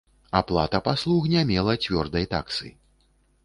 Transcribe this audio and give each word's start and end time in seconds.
Аплата 0.37 0.79
паслуг 0.87 1.29
не 1.35 1.45
мела 1.51 1.77
цвёрдай 1.87 2.25
таксы. 2.35 2.67